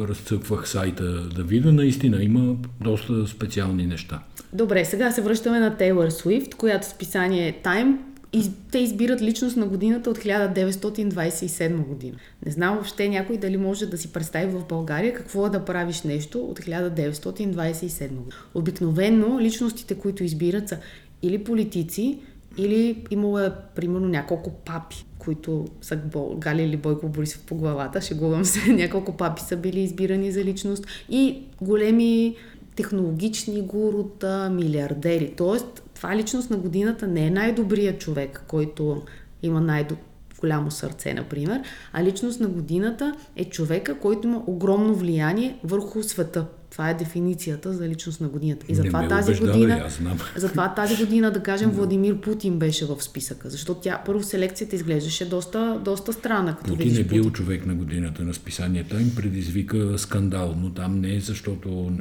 [0.10, 1.72] разцъквах сайта да видя.
[1.72, 4.24] Наистина има доста специални неща.
[4.54, 7.98] Добре, сега се връщаме на Тейлор Свифт, която списание Time
[8.34, 12.18] из, те избират личност на годината от 1927 година.
[12.46, 16.02] Не знам въобще някой дали може да си представи в България какво е да правиш
[16.02, 18.36] нещо от 1927 година.
[18.54, 20.78] Обикновенно личностите, които избират са
[21.22, 22.20] или политици,
[22.58, 26.00] или имало е примерно няколко папи, които са
[26.38, 31.42] галили Бойко Борисов по главата, шегувам се, няколко папи са били избирани за личност и
[31.62, 32.36] големи
[32.80, 35.34] технологични гурута, милиардери.
[35.38, 39.02] Тоест, това личност на годината не е най-добрият човек, който
[39.44, 41.62] има най-голямо сърце, например,
[41.94, 46.46] а личност на годината е човека, който има огромно влияние върху света.
[46.72, 48.66] Това е дефиницията за личност на годината.
[48.70, 49.90] И затова тази убеждава, година,
[50.36, 55.30] затова тази година, да кажем, Владимир Путин беше в списъка, защото тя първо селекцията изглеждаше
[55.30, 56.56] доста, доста странна.
[56.56, 57.34] Като Путин е бил Путин.
[57.34, 61.92] човек на годината на списанията им, предизвика скандал, но там не е защото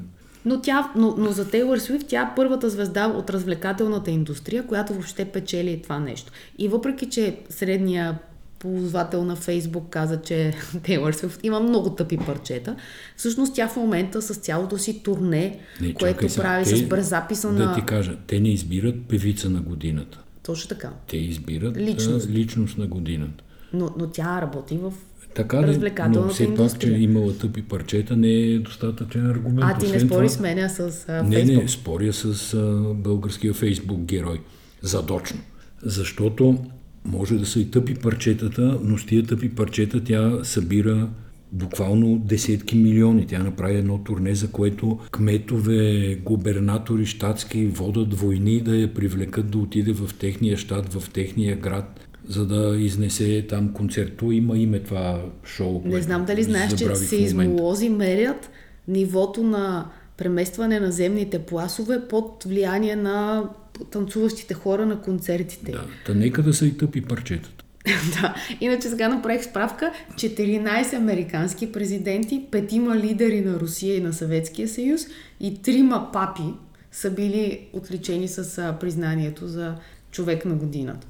[0.44, 4.92] но, тя, но, но за Тейлор Свифт тя е първата звезда от развлекателната индустрия, която
[4.92, 6.32] въобще печели това нещо.
[6.58, 8.18] И въпреки, че средния
[8.58, 12.76] ползвател на Фейсбук каза, че Тейлор Свифт има много тъпи парчета.
[13.16, 17.06] Всъщност тя в момента с цялото си турне, не, което чакай, прави те, с бърз
[17.08, 17.66] записа да на...
[17.66, 20.20] Да ти кажа, те не избират певица на годината.
[20.42, 20.90] Точно така.
[21.08, 23.44] Те избират личност, личност на годината.
[23.72, 24.92] Но, но тя работи в
[25.38, 29.70] така ли, но все пак, че имала тъпи парчета, не е достатъчен аргумент.
[29.76, 34.00] А, ти не спори с мене с а, Не, не, споря с а, българския фейсбук
[34.00, 34.40] герой.
[34.82, 35.38] Задочно.
[35.82, 36.58] Защото
[37.04, 41.08] може да са и тъпи парчетата, но с тия тъпи парчета тя събира
[41.52, 43.26] буквално десетки милиони.
[43.26, 49.58] Тя направи едно турне, за което кметове, губернатори, щатски водат войни да я привлекат да
[49.58, 54.32] отиде в техния щат, в техния град за да изнесе там концерто.
[54.32, 55.82] Има име това шоу.
[55.84, 58.50] Не знам дали знаеш, че сейзмолози мерят
[58.88, 63.48] нивото на преместване на земните пласове под влияние на
[63.90, 65.72] танцуващите хора на концертите.
[65.72, 67.64] Да, та нека да са и тъпи парчетата.
[68.20, 69.92] да, иначе сега направих справка.
[70.14, 75.06] 14 американски президенти, петима лидери на Русия и на Съветския съюз
[75.40, 76.54] и трима папи
[76.92, 79.74] са били отличени с признанието за
[80.10, 81.06] човек на годината.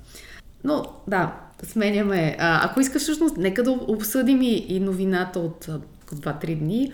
[0.68, 2.36] Но да, сменяме.
[2.38, 5.68] А, ако искаш всъщност, нека да обсъдим и, и новината от
[6.14, 6.92] 2-3 дни.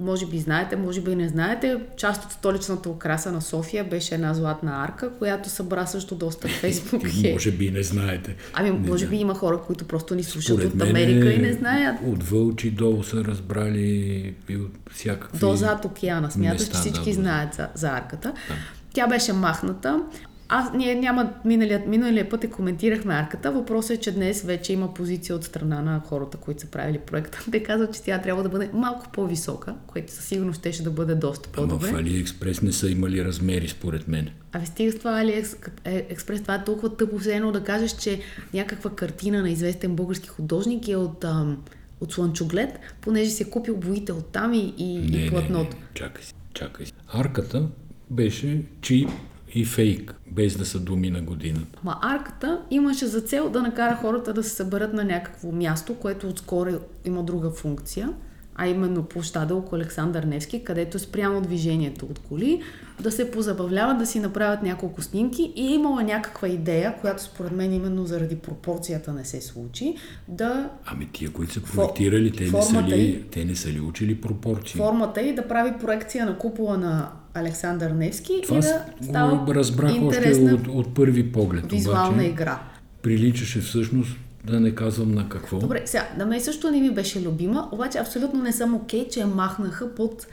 [0.00, 1.80] Може би знаете, може би не знаете.
[1.96, 7.02] Част от столичната украса на София беше една златна арка, която събра също доста фейсбук.
[7.32, 8.36] може би не знаете.
[8.52, 11.52] Ами, не може би има хора, които просто ни слушат Според от Америка и не
[11.52, 11.96] знаят.
[12.06, 16.30] От Вълчи долу са разбрали и от всякакви До зад океана.
[16.30, 18.32] Смяташ, че всички да, знаят за, за арката.
[18.48, 18.54] Да.
[18.94, 20.02] Тя беше махната.
[20.48, 23.52] Аз, ние няма, миналия, миналия път и коментирахме арката.
[23.52, 27.44] Въпросът е, че днес вече има позиция от страна на хората, които са правили проекта.
[27.50, 31.14] Те казват, че тя трябва да бъде малко по-висока, което със сигурност ще, да бъде
[31.14, 31.88] доста по-добре.
[31.88, 34.30] Ама в AliExpress не са имали размери, според мен.
[34.52, 38.20] Абе, стига с това AliExpress, това е толкова тъпо все едно да кажеш, че
[38.54, 41.62] някаква картина на известен български художник е от, ам,
[42.00, 45.76] от слънчоглед, понеже си е купил боите от там и, и, не, и платното.
[45.76, 46.92] Не, не, чакай си, чакай си.
[47.12, 47.68] Арката
[48.10, 49.08] беше чип
[49.54, 51.80] и фейк, без да са думи на годината.
[51.84, 56.28] Ма арката имаше за цел да накара хората да се съберат на някакво място, което
[56.28, 56.70] отскоро
[57.04, 58.12] има друга функция,
[58.54, 62.62] а именно площада около Александър Невски, където е спрямо движението от коли,
[63.00, 67.52] да се позабавляват, да си направят няколко снимки и е имала някаква идея, която според
[67.52, 69.96] мен именно заради пропорцията не се случи,
[70.28, 70.70] да...
[70.86, 74.78] Ами тия, които са проектирали, те не, са ли, те не са ли учили пропорции?
[74.78, 79.54] Формата и да прави проекция на купола на Александър Невски Това и да става го
[79.54, 81.70] разбрах още от, от първи поглед.
[81.70, 82.62] Визуална обаче, игра.
[83.02, 85.58] Приличаше всъщност да не казвам на какво.
[85.58, 89.10] Добре, сега, на мен също не ми беше любима, обаче абсолютно не съм окей, okay,
[89.10, 90.26] че я махнаха под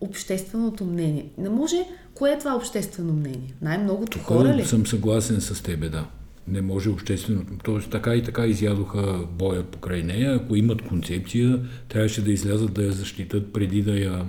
[0.00, 1.26] общественото мнение.
[1.38, 1.76] Не може...
[2.14, 3.54] Кое е това обществено мнение?
[3.62, 4.64] Най-многото Тук хора ли?
[4.64, 6.06] съм съгласен с тебе, да.
[6.48, 7.52] Не може общественото.
[7.64, 10.34] Тоест така и така изядоха боя покрай нея.
[10.34, 14.24] Ако имат концепция, трябваше да излязат да я защитат преди да я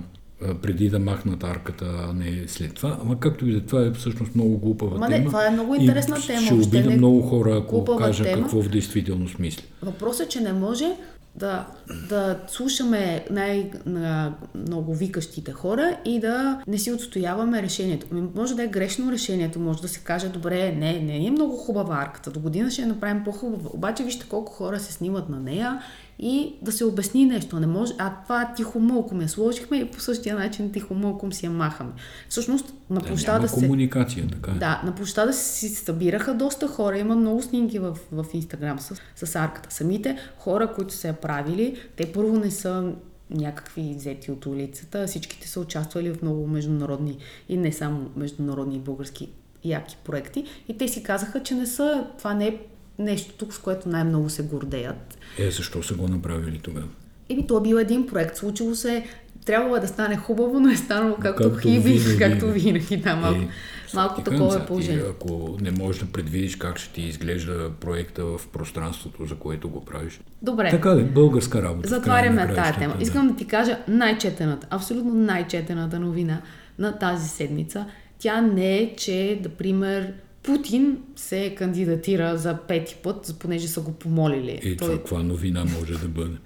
[0.62, 2.98] преди да махнат арката, а не след това.
[3.02, 5.18] Ама както и да това е всъщност много глупава Ма тема.
[5.18, 6.46] Не, това е много интересна и тема.
[6.46, 6.96] Ще обида не...
[6.96, 8.42] много хора, ако кажа тема.
[8.42, 9.62] какво в действителност мисля.
[9.82, 10.96] Въпросът е, че не може
[11.36, 11.66] да,
[12.08, 18.06] да слушаме най-много викащите хора и да не си отстояваме решението.
[18.12, 21.56] Ами, може да е грешно решението, може да се каже, добре, не, не е много
[21.56, 23.70] хубава арката, до година ще я направим по-хубава.
[23.72, 25.82] Обаче вижте колко хора се снимат на нея
[26.18, 27.60] и да се обясни нещо.
[27.60, 31.46] Не може, а това тихо мълком я сложихме и по същия начин тихо мълком си
[31.46, 31.92] я махаме.
[32.28, 33.54] Всъщност на площада да, се...
[33.54, 34.54] комуникация, така е.
[34.54, 36.98] Да, на площада си събираха доста хора.
[36.98, 38.94] Има много снимки в, в Инстаграм с,
[39.26, 39.74] с арката.
[39.74, 42.92] Самите хора, които са я правили, те първо не са
[43.30, 45.06] някакви взети от улицата.
[45.06, 47.16] Всичките са участвали в много международни
[47.48, 49.28] и не само международни български
[49.64, 50.44] яки проекти.
[50.68, 52.58] И те си казаха, че не са, това не е
[52.98, 55.18] нещо тук, с което най-много се гордеят.
[55.38, 56.86] Е, защо са го направили тогава?
[57.28, 58.36] Еми, то бил един проект.
[58.36, 59.04] Случило се,
[59.44, 62.18] трябвало е да стане хубаво, но е станало както, както хиби, винаги.
[62.18, 62.96] както винаги.
[62.96, 63.48] Да, малко, е,
[63.94, 65.04] малко такова е положение.
[65.10, 69.84] Ако не можеш да предвидиш как ще ти изглежда проекта в пространството, за което го
[69.84, 70.20] правиш.
[70.42, 70.70] Добре.
[70.70, 71.88] Така да, българска работа.
[71.88, 72.94] Затваряме тази тема.
[72.96, 73.02] Да.
[73.02, 76.42] Искам да ти кажа най-четената, абсолютно най-четената новина
[76.78, 77.86] на тази седмица.
[78.18, 80.12] Тя не е, че, например,
[80.46, 84.60] Путин се кандидатира за пети път, понеже са го помолили.
[84.62, 84.96] И Той...
[84.96, 86.36] каква новина може да бъде?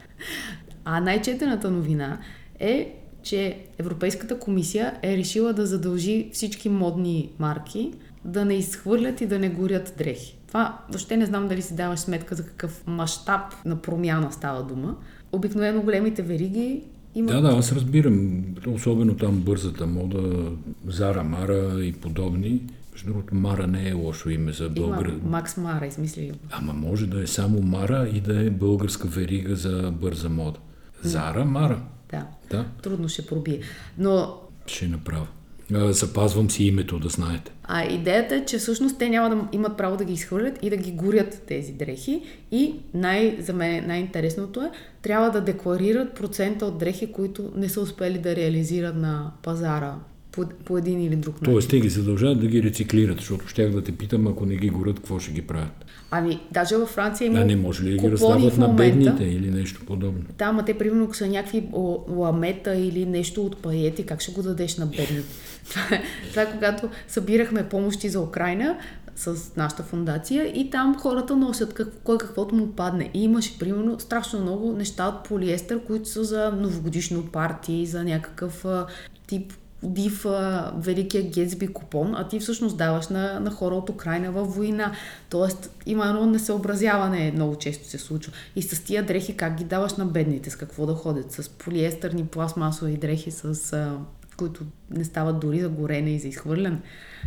[0.85, 2.19] А най-четената новина
[2.61, 7.93] е, че Европейската комисия е решила да задължи всички модни марки
[8.25, 10.37] да не изхвърлят и да не горят дрехи.
[10.49, 14.97] Това въобще не знам дали си даваш сметка за какъв мащаб на промяна става дума.
[15.33, 16.83] Обикновено големите вериги
[17.15, 17.33] имат...
[17.33, 18.45] Да, да, аз разбирам.
[18.67, 20.53] Особено там бързата мода,
[20.87, 22.61] Зара, Мара и подобни
[23.05, 25.07] между другото, Мара не е лошо име за българ...
[25.07, 29.57] Има Макс Мара, измисли Ама може да е само Мара и да е българска верига
[29.57, 30.59] за бърза мода.
[31.03, 31.83] Зара Мара.
[32.11, 32.27] Да.
[32.51, 32.65] да.
[32.83, 33.61] Трудно ще пробие.
[33.99, 34.41] Но...
[34.67, 35.27] Ще направя.
[35.73, 37.53] Запазвам си името, да знаете.
[37.65, 40.77] А идеята е, че всъщност те няма да имат право да ги изхвърлят и да
[40.77, 42.23] ги горят тези дрехи.
[42.51, 44.71] И най, за мен най-интересното е,
[45.03, 49.95] трябва да декларират процента от дрехи, които не са успели да реализират на пазара
[50.33, 51.53] по, по един или друг начин.
[51.53, 54.69] Тоест, те ги задължават да ги рециклират, защото щях да те питам, ако не ги
[54.69, 55.85] горят, какво ще ги правят?
[56.11, 59.51] Ами, даже във Франция има А не може ли да ги раздават на бедните или
[59.51, 60.23] нещо подобно?
[60.39, 61.69] Да, ама те примерно ако са някакви
[62.09, 65.23] ламета или нещо от паети, как ще го дадеш на бедни?
[65.71, 68.79] това, е, това е когато събирахме помощи за Украина
[69.17, 73.11] с нашата фундация и там хората носят как, кой каквото му падне.
[73.15, 78.65] И имаше примерно страшно много неща от полиестер, които са за новогодишно парти, за някакъв
[78.65, 78.87] а,
[79.27, 79.53] тип
[79.83, 84.55] див а, Великия Гетсби купон, а ти всъщност даваш на, на хора от Украина във
[84.55, 84.93] война.
[85.31, 88.33] Тоест има едно несъобразяване, много често се случва.
[88.57, 91.33] И с тия дрехи как ги даваш на бедните, с какво да ходят?
[91.33, 93.99] С полиестърни пластмасови дрехи, с, а,
[94.37, 96.79] които не стават дори за горене и за изхвърляне,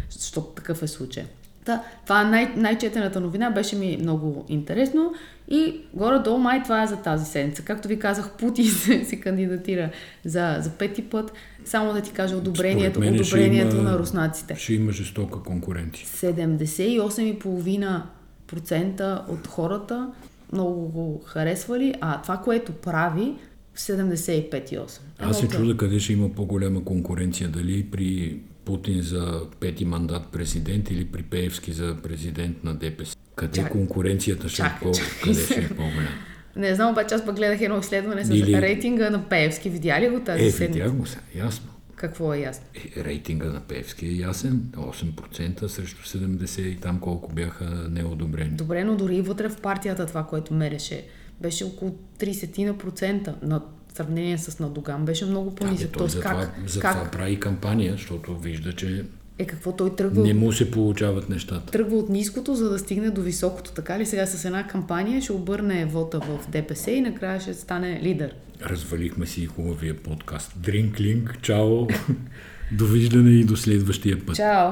[0.09, 1.25] защото такъв е случай.
[1.65, 5.13] Та, това е най- най-четената новина, беше ми много интересно
[5.47, 7.61] и горе-долу май това е за тази седмица.
[7.63, 9.89] Както ви казах, Путин се, се кандидатира
[10.25, 11.33] за, за пети път.
[11.65, 14.55] Само да ти кажа одобрението, одобрението има- на руснаците.
[14.55, 16.07] Ще има жестока конкуренция.
[16.07, 18.03] 78,5%
[19.29, 20.09] от хората
[20.53, 23.33] много го харесвали, а това, което прави,
[23.75, 24.99] 75,8%.
[25.19, 27.49] Аз се Едното- чуда къде ще има по-голяма конкуренция.
[27.49, 33.15] Дали при Путин за пети мандат президент или при Пеевски за президент на ДПС.
[33.35, 34.91] Къде Чак- конкуренцията ще е, по-
[35.23, 36.07] къде ще е по-голяма?
[36.55, 39.69] Не знам, обаче аз пък гледах едно изследване с Или- рейтинга на Пеевски.
[39.69, 40.73] Видя ли го тази Е, седмица?
[40.79, 41.05] видях го
[41.35, 41.67] ясно.
[41.95, 42.65] Какво е ясно?
[42.97, 44.61] Е, рейтинга на Певски е ясен.
[44.73, 48.49] 8% срещу 70% и там колко бяха неодобрени.
[48.49, 51.05] Добре, но дори и вътре в партията това, което мереше,
[51.41, 53.61] беше около 30% на
[53.93, 55.05] сравнение с Надоган.
[55.05, 55.91] Беше много Да, по-нисък.
[55.91, 59.05] той Тоест, затова, как, затова как прави кампания, защото вижда, че
[59.39, 61.71] е какво той тръгва, не му се получават нещата.
[61.71, 63.71] тръгва от ниското, за да стигне до високото.
[63.71, 67.99] Така ли сега с една кампания ще обърне вота в ДПС и накрая ще стане
[68.03, 68.35] лидер.
[68.65, 70.51] Развалихме си хубавия подкаст.
[70.55, 71.87] Дринклинг, чао,
[72.71, 74.35] довиждане и до следващия път.
[74.35, 74.71] Чао!